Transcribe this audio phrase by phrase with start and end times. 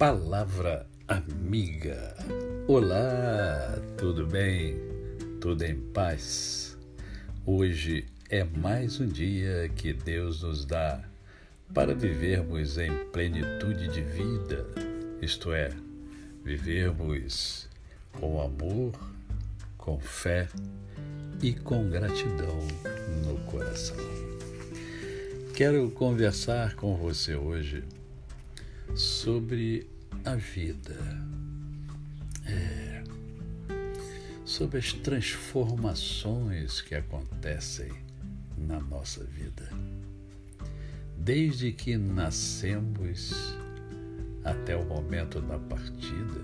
[0.00, 2.16] Palavra Amiga.
[2.66, 4.78] Olá, tudo bem?
[5.42, 6.78] Tudo em paz?
[7.44, 11.04] Hoje é mais um dia que Deus nos dá
[11.74, 14.66] para vivermos em plenitude de vida,
[15.20, 15.68] isto é,
[16.42, 17.68] vivermos
[18.18, 18.92] com amor,
[19.76, 20.48] com fé
[21.42, 22.58] e com gratidão
[23.26, 23.98] no coração.
[25.54, 27.84] Quero conversar com você hoje
[28.94, 29.86] sobre
[30.24, 30.96] a vida,
[32.46, 33.02] é,
[34.44, 37.90] sobre as transformações que acontecem
[38.56, 39.68] na nossa vida.
[41.16, 43.56] Desde que nascemos
[44.44, 46.40] até o momento da partida,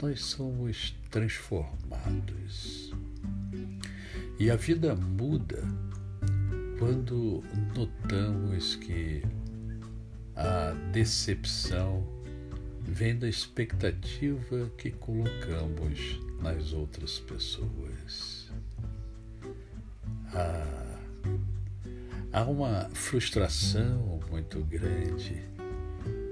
[0.00, 2.92] nós somos transformados.
[4.38, 5.62] E a vida muda
[6.78, 7.42] quando
[7.76, 9.22] notamos que
[10.34, 12.21] a decepção
[12.84, 18.50] vem da expectativa que colocamos nas outras pessoas.
[20.32, 20.98] Há,
[22.32, 25.42] há uma frustração muito grande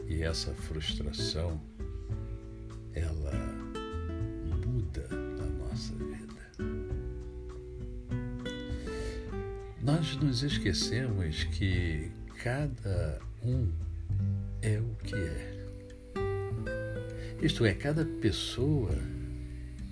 [0.08, 1.60] e essa frustração
[2.94, 3.32] ela
[4.66, 6.20] muda a nossa vida.
[9.82, 12.10] Nós nos esquecemos que
[12.42, 13.70] cada um
[14.62, 15.59] é o que é.
[17.42, 18.94] Isto é, cada pessoa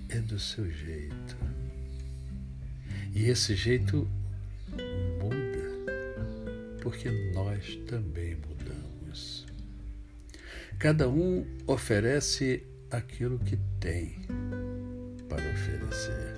[0.07, 1.35] é do seu jeito.
[3.15, 4.07] E esse jeito
[5.19, 5.91] muda,
[6.79, 9.47] porque nós também mudamos.
[10.77, 14.15] Cada um oferece aquilo que tem
[15.27, 16.35] para oferecer.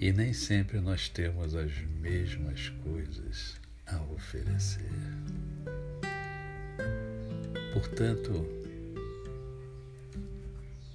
[0.00, 4.88] E nem sempre nós temos as mesmas coisas a oferecer.
[7.72, 8.63] Portanto,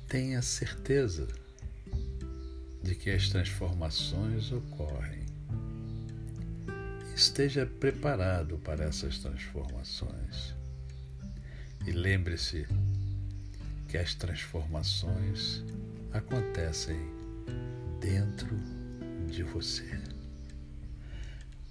[0.10, 1.28] tenha certeza
[2.82, 5.24] de que as transformações ocorrem.
[7.16, 10.56] Esteja preparado para essas transformações.
[11.86, 12.66] E lembre-se
[13.88, 15.64] que as transformações
[16.12, 17.00] acontecem
[18.00, 18.58] dentro
[19.30, 19.88] de você.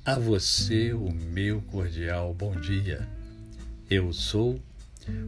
[0.04, 3.06] A você o meu cordial bom dia.
[3.91, 4.62] Eu sou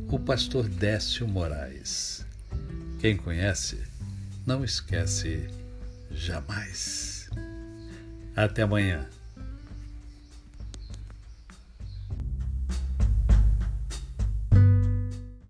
[0.09, 2.29] o pastor Décio Moraes.
[3.00, 3.83] Quem conhece,
[4.47, 5.49] não esquece
[6.11, 7.31] jamais.
[8.37, 9.09] Até amanhã.